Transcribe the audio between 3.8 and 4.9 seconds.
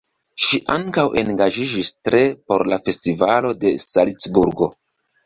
Salcburgo.